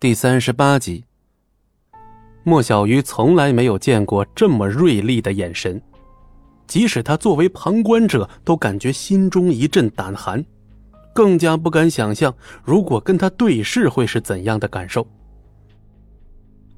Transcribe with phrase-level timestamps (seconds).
[0.00, 1.04] 第三十八集，
[2.42, 5.78] 莫小鱼从来没有见过这么锐利的眼神，
[6.66, 10.42] 即使他作为旁观者，都感觉心中一阵胆寒，
[11.12, 12.34] 更加不敢想象
[12.64, 15.06] 如果跟他对视会是怎样的感受。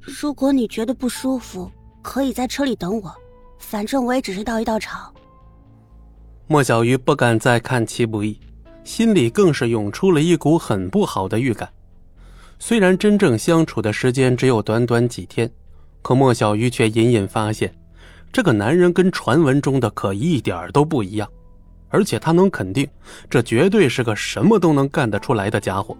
[0.00, 1.70] 如果你觉得不舒服，
[2.02, 3.14] 可以在车里等我，
[3.56, 5.14] 反正我也只是到一道场。
[6.48, 8.36] 莫小鱼不敢再看戚不易，
[8.82, 11.72] 心里更是涌出了一股很不好的预感。
[12.64, 15.50] 虽然真正相处的时间只有短短几天，
[16.00, 17.74] 可莫小鱼却隐隐发现，
[18.32, 21.28] 这个男人跟传闻中的可一点都不一样，
[21.88, 22.88] 而且他能肯定，
[23.28, 25.96] 这绝对是个什么都能干得出来的家伙。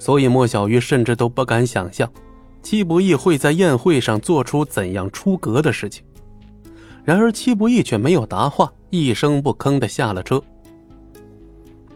[0.00, 2.12] 所以莫小鱼甚至都不敢想象，
[2.60, 6.04] 戚不义会在宴会上做出怎样出格的事情。
[7.04, 10.42] 然而戚不义却没有答话，一声不吭地下了车。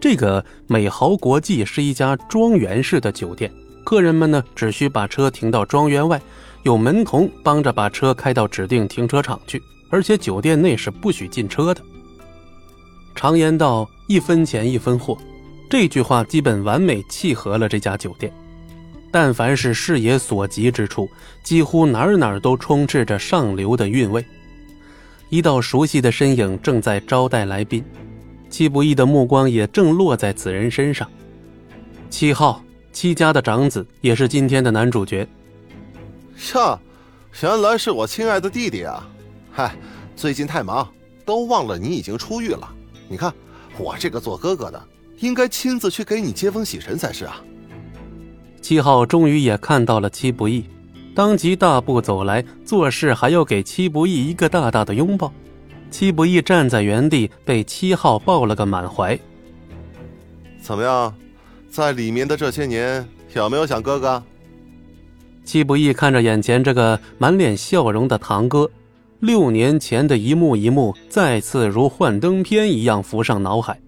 [0.09, 3.53] 这个美豪国际是一家庄园式的酒店，
[3.83, 6.23] 客人们呢只需把车停到庄园外，
[6.63, 11.83] 有门童帮着把车开到指定停车场去，而且酒店内是不许进车的。
[13.17, 15.19] 常言道“一分钱一分货”，
[15.69, 18.33] 这句话基本完美契合了这家酒店。
[19.11, 21.09] 但凡是视野所及之处，
[21.43, 24.25] 几乎哪儿哪儿都充斥着上流的韵味。
[25.31, 27.85] 一道熟悉的身影正在招待来宾。
[28.49, 31.09] 戚不义的目光也正落在此人身上。
[32.09, 35.27] 七号，戚家的长子，也是今天的男主角。
[36.55, 36.79] 呀，
[37.43, 39.07] 原来是我亲爱的弟弟啊！
[39.51, 39.77] 嗨，
[40.15, 40.89] 最近太忙，
[41.25, 42.69] 都忘了你已经出狱了。
[43.09, 43.33] 你看，
[43.79, 44.83] 我这个做哥哥的，
[45.19, 47.43] 应该亲自去给你接风洗尘才是啊。
[48.63, 50.65] 七号终于也看到了戚不义，
[51.15, 55.33] 当即大步走来，做事还要给戚不义一个大大的拥抱。
[55.91, 59.19] 戚不义站在原地，被七号抱了个满怀。
[60.61, 61.15] 怎么样，
[61.71, 64.23] 在里面的这些年，有没有想哥哥？
[65.45, 68.69] 戚不义看着眼前这个满脸笑容的堂哥，
[69.21, 73.81] 六年前的一幕一幕再次如幻灯片一样浮上脑海。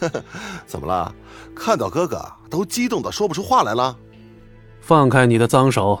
[0.66, 1.14] 怎么了？
[1.54, 3.96] 看到哥哥都激动的说不出话来了？
[4.80, 6.00] 放开你的脏手！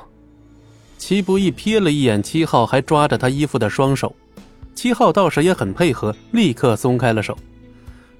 [0.96, 4.14] 戚不义瞥了一眼七号还抓着他衣服的双手。
[4.74, 7.36] 七号倒是也很配合，立刻松开了手，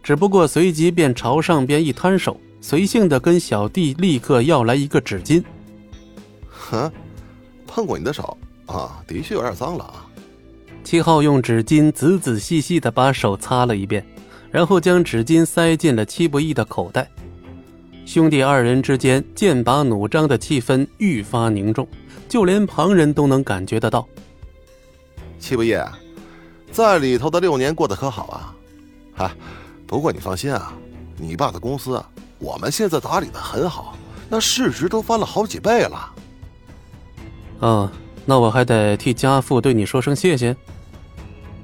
[0.02, 5.42] 只不过随即便朝上边一摊手，随性的跟小弟立刻要来一个纸巾。
[6.48, 6.90] 哼，
[7.66, 10.06] 碰过你的手啊，的确有点脏了啊。
[10.82, 14.04] 七号用纸巾仔仔细细的把手擦了一遍，
[14.50, 17.10] 然后将纸巾塞进了戚不义的口袋。
[18.06, 21.88] 兄弟二人之间剑拔弩张的气氛愈发凝重，
[22.28, 24.06] 就连旁人都能感觉得到。
[25.38, 25.74] 戚不义。
[26.74, 28.54] 在里头的六年过得可好啊？
[29.14, 29.36] 哈，
[29.86, 30.74] 不过你放心啊，
[31.16, 32.04] 你爸的公司
[32.40, 33.96] 我们现在打理的很好，
[34.28, 36.14] 那市值都翻了好几倍了。
[37.60, 37.92] 啊，
[38.26, 40.54] 那我还得替家父对你说声谢谢。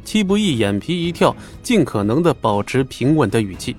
[0.04, 3.74] 戚不义眼皮一跳，尽可能的保持平稳的语气。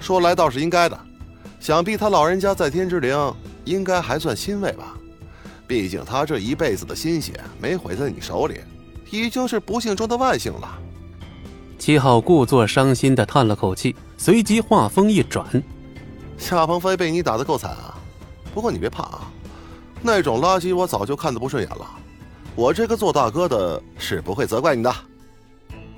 [0.00, 0.98] 说来倒是应该的，
[1.60, 3.34] 想必他老人家在天之灵
[3.64, 4.96] 应该还算欣慰吧，
[5.64, 8.58] 毕竟他这一辈子的心血没毁在你手里。
[9.12, 10.78] 已经是不幸中的万幸了。
[11.78, 15.46] 七号故作伤心的叹了口气，随即话锋一转
[16.38, 17.94] ：“夏鹏飞被你打的够惨啊，
[18.54, 19.30] 不过你别怕啊，
[20.00, 21.86] 那种垃圾我早就看得不顺眼了。
[22.56, 24.94] 我这个做大哥的是不会责怪你的。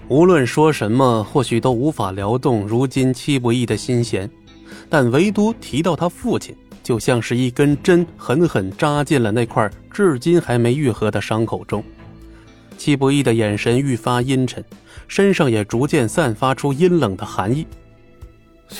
[0.08, 4.28] 无论说什么，或许都无法撩动如今戚不义的心弦，
[4.90, 11.84] 但唯独提到他父亲，就像是一根针狠狠扎进了那块至今还没愈合的伤口中。”
[12.76, 14.64] 戚不义的眼神愈发阴沉，
[15.08, 17.66] 身上也逐渐散发出阴冷的寒意。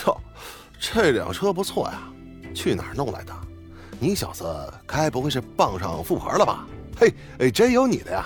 [0.05, 0.17] 哟，
[0.79, 2.01] 这辆车不错呀，
[2.53, 3.33] 去哪儿弄来的？
[3.99, 4.45] 你小子
[4.85, 6.67] 该不会是傍上富婆了吧？
[6.97, 8.25] 嘿，哎，真有你的呀！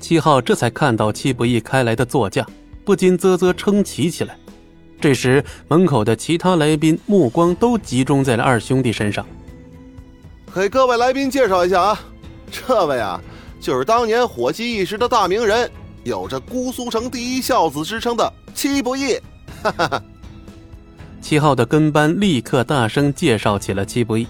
[0.00, 2.46] 七号这才看到戚不义开来的座驾，
[2.84, 4.36] 不禁啧啧称奇起来。
[5.00, 9.24] 这时，门口的其他来宾目光都集中在了二兄弟身上。
[10.54, 12.00] 给各位来宾介绍一下啊，
[12.50, 13.20] 这位啊。
[13.60, 15.70] 就是当年火气一时的大名人，
[16.02, 19.20] 有着姑苏城第一孝子之称的戚不义。
[19.62, 20.02] 哈哈哈。
[21.20, 24.26] 七号的跟班立刻大声介绍起了戚不义，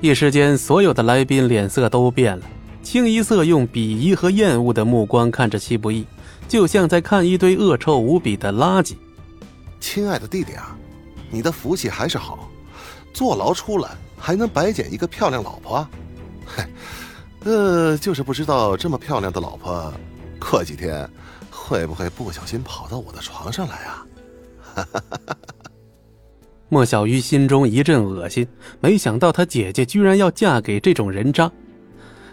[0.00, 2.46] 一时间，所有的来宾脸色都变了，
[2.84, 6.06] 清一色用鄙夷和厌恶的目光看着戚不义，
[6.46, 8.94] 就像在看一堆恶臭无比的垃圾。
[9.80, 10.76] 亲爱的弟弟啊，
[11.30, 12.48] 你的福气还是好，
[13.12, 15.84] 坐牢出来还能白捡一个漂亮老婆。
[15.90, 16.03] 嘿。
[17.44, 19.92] 呃，就是不知道这么漂亮的老婆，
[20.40, 21.08] 过几天
[21.50, 24.06] 会不会不小心跑到我的床上来啊？
[26.70, 28.48] 莫小鱼心中一阵恶心，
[28.80, 31.50] 没想到他姐姐居然要嫁给这种人渣。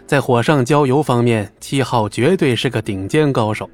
[0.06, 3.68] 在火上浇油方面，七号绝对是个顶尖高手。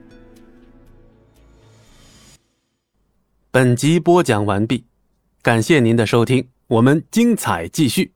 [3.51, 4.85] 本集播讲完毕，
[5.41, 8.13] 感谢您的收听，我们精彩继续。